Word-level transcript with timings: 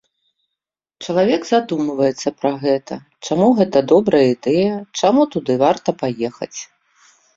Чалавек 1.07 1.41
задумваецца 1.49 2.33
пра 2.39 2.51
гэта, 2.65 2.93
чаму 3.27 3.47
гэта 3.59 3.83
добрая 3.93 4.25
ідэя, 4.35 4.73
чаму 5.03 5.21
туды 5.37 5.53
варта 5.65 5.89
паехаць. 6.03 6.55